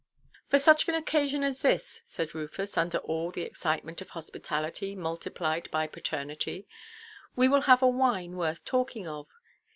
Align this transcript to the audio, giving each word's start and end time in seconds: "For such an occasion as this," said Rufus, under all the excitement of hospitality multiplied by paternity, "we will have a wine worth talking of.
"For 0.47 0.57
such 0.57 0.89
an 0.89 0.95
occasion 0.95 1.43
as 1.43 1.61
this," 1.61 2.01
said 2.07 2.33
Rufus, 2.33 2.75
under 2.75 2.97
all 2.97 3.29
the 3.29 3.43
excitement 3.43 4.01
of 4.01 4.09
hospitality 4.09 4.95
multiplied 4.95 5.69
by 5.69 5.85
paternity, 5.85 6.67
"we 7.35 7.47
will 7.47 7.61
have 7.69 7.83
a 7.83 7.87
wine 7.87 8.35
worth 8.35 8.65
talking 8.65 9.07
of. 9.07 9.27